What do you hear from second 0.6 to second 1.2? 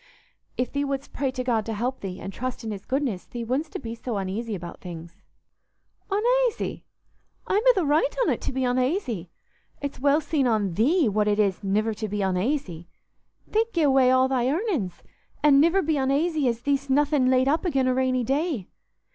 thee wouldst